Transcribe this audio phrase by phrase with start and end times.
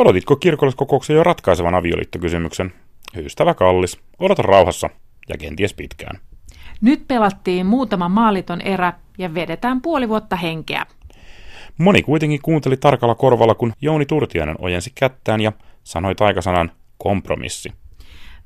[0.00, 2.72] Odotitko kirkolliskokouksen jo ratkaisevan avioliittokysymyksen?
[3.16, 4.90] Ystävä kallis, odota rauhassa
[5.28, 6.20] ja kenties pitkään.
[6.80, 10.86] Nyt pelattiin muutama maaliton erä ja vedetään puoli vuotta henkeä.
[11.78, 15.52] Moni kuitenkin kuunteli tarkalla korvalla, kun Jouni Turtiainen ojensi kättään ja
[15.84, 17.72] sanoi taikasanan kompromissi.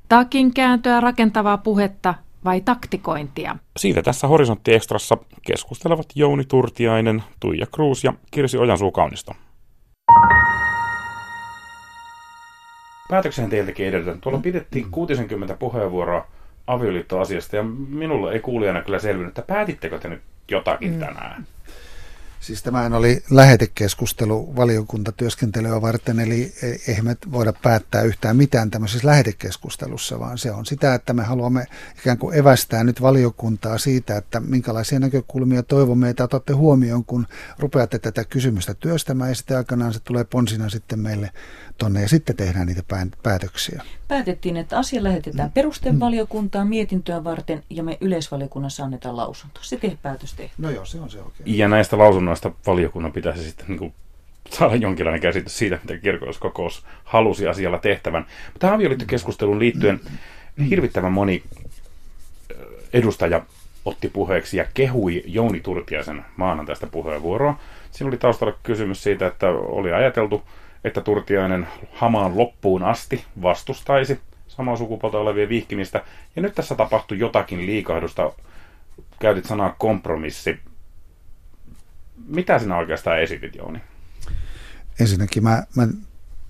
[0.08, 2.14] Takin kääntöä rakentavaa puhetta
[2.44, 3.56] vai taktikointia?
[3.76, 5.16] Siitä tässä Horisontti Extrassa
[5.46, 9.34] keskustelevat Jouni Turtiainen, Tuija Kruus ja Kirsi Ojansuu Kaunista.
[13.08, 14.20] Päätökseen teiltäkin edellytän.
[14.20, 16.26] Tuolla pidettiin 60 puheenvuoroa
[16.66, 20.98] avioliittoasiasta ja minulle ei kuulijana kyllä selvinnyt, että päätittekö te nyt jotakin mm.
[20.98, 21.46] tänään?
[22.44, 26.52] Siis tämä oli lähetekeskustelu valiokuntatyöskentelyä varten, eli
[26.88, 31.66] eihän me voida päättää yhtään mitään tämmöisessä lähetekeskustelussa, vaan se on sitä, että me haluamme
[31.98, 37.26] ikään kuin evästää nyt valiokuntaa siitä, että minkälaisia näkökulmia toivomme, että otatte huomioon, kun
[37.58, 41.30] rupeatte tätä kysymystä työstämään, ja sitten aikanaan se tulee ponsina sitten meille
[41.78, 42.82] tonne, ja sitten tehdään niitä
[43.22, 43.82] päätöksiä.
[44.14, 45.52] Päätettiin, että asia lähetetään mm.
[45.52, 49.60] perustevaliokuntaan mietintöä varten, ja me yleisvaliokunnassa annetaan lausunto.
[49.62, 50.54] Se tehdään päätös tehdään.
[50.58, 51.58] No joo, se on se oikein.
[51.58, 53.94] Ja näistä lausunnoista valiokunnan pitäisi sitten niin kuin
[54.50, 58.26] saada jonkinlainen käsitys siitä, mitä kirkolliskokous halusi asialla tehtävän.
[58.58, 60.00] Tähän avioliittokeskusteluun liittyen
[60.70, 61.42] hirvittävän moni
[62.92, 63.42] edustaja
[63.84, 67.58] otti puheeksi ja kehui Jouni Turtiaisen maanantaista puheenvuoroa.
[67.90, 70.42] Siinä oli taustalla kysymys siitä, että oli ajateltu,
[70.84, 76.02] että Turtiainen hamaan loppuun asti vastustaisi samaa sukupuolta olevien vihkimistä.
[76.36, 78.32] Ja nyt tässä tapahtui jotakin liikahdusta.
[79.18, 80.60] Käytit sanaa kompromissi
[82.26, 83.80] mitä sinä oikeastaan esitit, Jouni?
[85.00, 85.88] Ensinnäkin mä, mä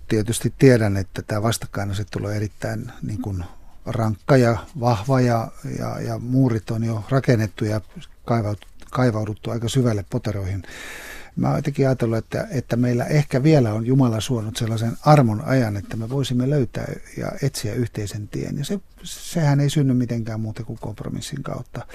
[0.08, 3.44] tietysti tiedän, että tämä vastakkainasettelu on erittäin niin kuin
[3.86, 7.80] rankka ja vahva ja, ja, ja muurit on jo rakennettu ja
[8.90, 10.62] kaivauduttu aika syvälle poteroihin
[11.36, 15.96] mä jotenkin ajatellut, että, että meillä ehkä vielä on Jumala suonut sellaisen armon ajan, että
[15.96, 18.58] me voisimme löytää ja etsiä yhteisen tien.
[18.58, 21.86] Ja se, sehän ei synny mitenkään muuta kuin kompromissin kautta.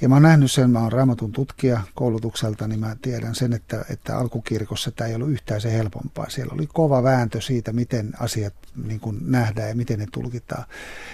[0.00, 3.84] Ja mä oon nähnyt sen, mä oon raamatun tutkija koulutukselta, niin mä tiedän sen, että,
[3.90, 6.30] että alkukirkossa tämä ei ollut yhtään se helpompaa.
[6.30, 8.54] Siellä oli kova vääntö siitä, miten asiat
[8.86, 10.64] niin kuin nähdään ja miten ne tulkitaan.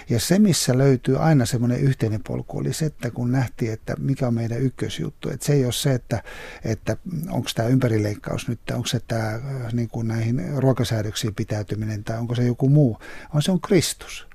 [0.09, 4.27] Ja se, missä löytyy aina semmoinen yhteinen polku, oli se, että kun nähtiin, että mikä
[4.27, 5.29] on meidän ykkösjuttu.
[5.29, 6.23] Että se ei ole se, että,
[6.63, 6.97] että
[7.29, 12.35] onko tämä ympärileikkaus nyt, onko se tämä äh, niin kuin näihin ruokasäädöksiin pitäytyminen tai onko
[12.35, 12.99] se joku muu,
[13.33, 14.27] vaan se on Kristus.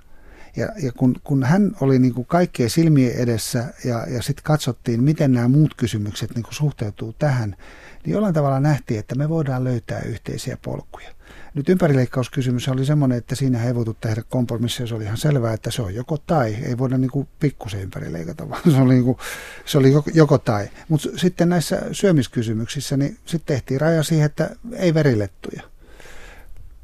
[0.57, 5.03] Ja, ja kun, kun hän oli niin kuin kaikkien silmien edessä ja, ja sitten katsottiin,
[5.03, 7.57] miten nämä muut kysymykset niin kuin suhteutuu tähän,
[8.05, 11.09] niin jollain tavalla nähtiin, että me voidaan löytää yhteisiä polkuja.
[11.55, 14.87] Nyt ympärileikkauskysymys oli semmoinen, että siinä ei voitu tehdä kompromissia.
[14.87, 16.55] Se oli ihan selvää, että se on joko tai.
[16.55, 19.19] Ei voida niin kuin pikkusen ympärileikata, vaan se oli, niin kuin,
[19.65, 20.69] se oli joko tai.
[20.89, 25.63] Mutta sitten näissä syömiskysymyksissä, niin sitten tehtiin raja siihen, että ei verilettuja.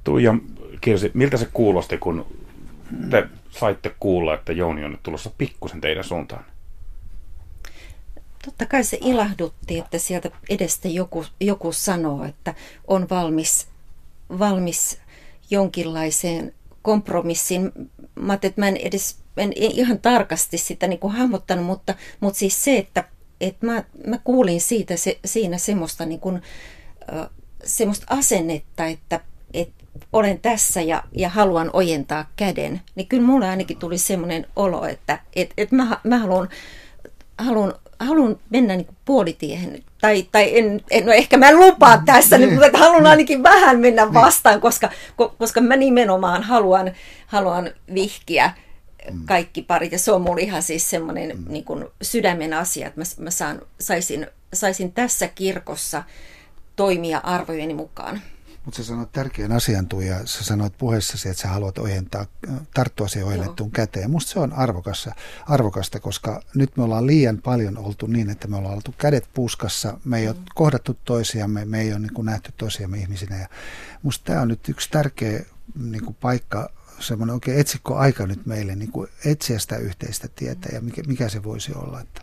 [0.04, 0.34] Tuija
[0.80, 2.26] Kirsi, miltä se kuulosti, kun
[3.10, 3.28] te
[3.60, 6.44] saitte kuulla, että Jouni on nyt tulossa pikkusen teidän suuntaan?
[8.44, 12.54] Totta kai se ilahdutti, että sieltä edestä joku, joku sanoo, että
[12.86, 13.68] on valmis
[14.38, 14.98] valmis
[15.50, 17.72] jonkinlaiseen kompromissiin.
[18.14, 22.64] Mä että mä en edes en ihan tarkasti sitä niin kuin hahmottanut, mutta, mutta siis
[22.64, 23.04] se, että,
[23.40, 26.42] että mä, mä kuulin siitä se, siinä semmoista, niin kuin,
[27.64, 29.20] semmoista asennetta, että
[30.12, 35.18] olen tässä ja, ja haluan ojentaa käden, niin kyllä mulle ainakin tuli semmoinen olo, että,
[35.36, 36.48] että, että mä, mä haluan,
[37.38, 42.04] haluan haluan mennä niin puolitiehen, tai, tai en, en, no ehkä mä en lupaa mm.
[42.04, 44.14] tässä, niin, mutta haluan ainakin vähän mennä niin.
[44.14, 44.90] vastaan, koska,
[45.38, 46.92] koska mä nimenomaan haluan,
[47.26, 48.50] haluan vihkiä
[49.12, 49.26] mm.
[49.26, 51.44] kaikki parit, ja se on mulla ihan siis semmoinen mm.
[51.48, 56.02] niin kuin sydämen asia, että mä, mä saan, saisin, saisin tässä kirkossa
[56.76, 58.22] toimia arvojeni mukaan.
[58.68, 62.26] Mutta sä sanoit tärkeän asian ja sä sanoit puheessasi, että sä haluat ojentaa,
[62.74, 64.10] tarttua siihen ojennettuun käteen.
[64.10, 65.14] Musta se on arvokasta,
[65.46, 69.98] arvokasta, koska nyt me ollaan liian paljon oltu niin, että me ollaan oltu kädet puskassa,
[70.04, 70.44] me ei ole mm.
[70.54, 73.36] kohdattu toisiamme, me ei ole niin kuin nähty toisiamme ihmisinä.
[73.36, 73.48] Ja
[74.02, 76.70] musta tämä on nyt yksi tärkeä niin kuin paikka,
[77.00, 81.28] semmoinen oikein etsikko aika nyt meille niin kuin etsiä sitä yhteistä tietä ja mikä, mikä
[81.28, 82.00] se voisi olla.
[82.00, 82.22] Että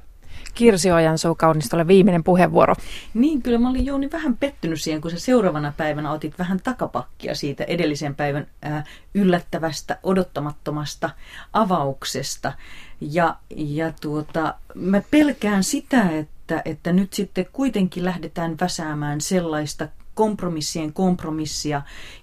[0.56, 2.76] Kirsi Ojansuu Kaunistolle viimeinen puheenvuoro.
[3.14, 7.36] Niin, kyllä mä olin Jouni vähän pettynyt siihen, kun sä seuraavana päivänä otit vähän takapakkia
[7.36, 11.10] siitä edellisen päivän ää, yllättävästä, odottamattomasta
[11.54, 12.54] avauksesta.
[13.02, 20.94] Ja, ja tuota, mä pelkään sitä, että, että nyt sitten kuitenkin lähdetään väsäämään sellaista kompromissien
[20.94, 21.82] kompromissia,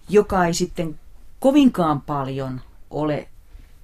[0.09, 1.01] joka ei sitten
[1.41, 3.29] kovinkaan paljon ole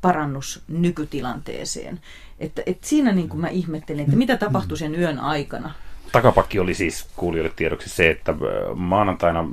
[0.01, 2.01] parannus nykytilanteeseen.
[2.41, 5.75] Että, että siinä niin kuin mä ihmettelin, että mitä tapahtui sen yön aikana.
[6.13, 8.35] Takapakki oli siis kuulijoille tiedoksi se, että
[8.75, 9.49] maanantaina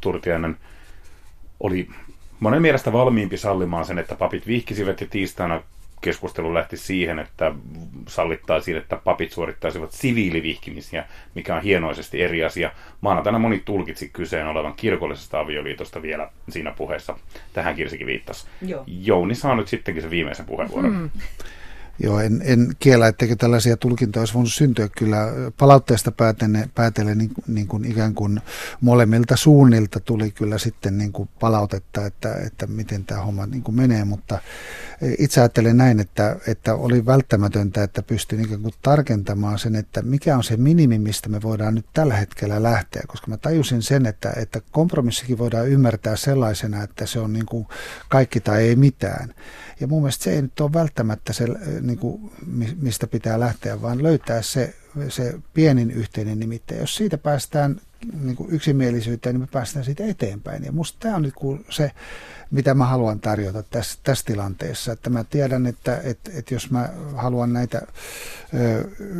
[0.00, 0.56] Turtiainen
[1.60, 1.88] oli
[2.40, 5.62] monen mielestä valmiimpi sallimaan sen, että papit vihkisivät ja tiistaina
[6.04, 7.52] keskustelu lähti siihen, että
[8.08, 11.04] sallittaisiin, että papit suorittaisivat siviilivihkimisiä,
[11.34, 12.70] mikä on hienoisesti eri asia.
[13.00, 17.18] Maanantaina moni tulkitsi kyseen olevan kirkollisesta avioliitosta vielä siinä puheessa.
[17.52, 18.46] Tähän Kirsikin viittasi.
[18.62, 18.84] Joo.
[18.86, 20.92] Jouni saa nyt sittenkin sen viimeisen puheenvuoron.
[20.92, 21.10] Mm.
[21.98, 24.88] Joo, en, en kiellä, etteikö tällaisia tulkintoja olisi voinut syntyä.
[24.88, 28.40] Kyllä palautteesta päätellen, päätellen niin, niin kuin ikään kuin
[28.80, 33.76] molemmilta suunnilta tuli kyllä sitten niin kuin palautetta, että, että miten tämä homma niin kuin
[33.76, 34.38] menee, mutta
[35.18, 40.36] itse ajattelen näin, että, että oli välttämätöntä, että pystyin ikään kuin tarkentamaan sen, että mikä
[40.36, 44.32] on se minimi, mistä me voidaan nyt tällä hetkellä lähteä, koska mä tajusin sen, että,
[44.36, 47.66] että kompromissikin voidaan ymmärtää sellaisena, että se on niin kuin
[48.08, 49.34] kaikki tai ei mitään.
[49.80, 51.46] Ja mun mielestä se ei nyt ole välttämättä se,
[51.86, 52.30] niin kuin,
[52.80, 54.74] mistä pitää lähteä, vaan löytää se,
[55.08, 56.80] se pienin yhteinen nimittäin.
[56.80, 57.80] Jos siitä päästään
[58.22, 60.64] niin kuin yksimielisyyteen, niin me päästään siitä eteenpäin.
[60.64, 61.34] Ja musta tämä on nyt
[61.70, 61.90] se
[62.50, 64.92] mitä mä haluan tarjota tässä, tässä tilanteessa.
[64.92, 67.82] Että mä tiedän, että, että, että jos mä haluan näitä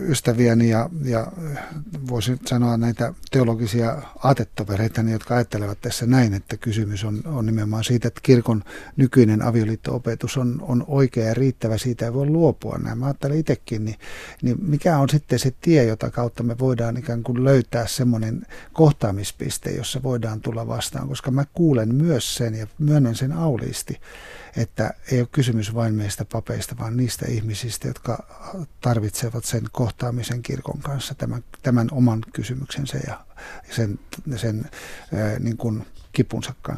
[0.08, 1.32] ystäviäni ja, ja
[2.08, 8.08] voisin sanoa näitä teologisia aatettovereita, jotka ajattelevat tässä näin, että kysymys on, on nimenomaan siitä,
[8.08, 8.64] että kirkon
[8.96, 12.78] nykyinen avioliitto-opetus on, on oikea ja riittävä, siitä ei voi luopua.
[12.78, 12.98] Näin.
[12.98, 13.96] Mä ajattelen itsekin, niin,
[14.42, 19.70] niin mikä on sitten se tie, jota kautta me voidaan ikään kuin löytää semmoinen kohtaamispiste,
[19.70, 24.00] jossa voidaan tulla vastaan, koska mä kuulen myös sen ja myönnän sen auliisti,
[24.56, 28.26] että ei ole kysymys vain meistä papeista, vaan niistä ihmisistä, jotka
[28.80, 33.26] tarvitsevat sen kohtaamisen kirkon kanssa, tämän, tämän oman kysymyksensä ja
[33.70, 33.98] sen,
[34.36, 34.70] sen
[35.38, 36.64] niin kuin kipunsa kanssa.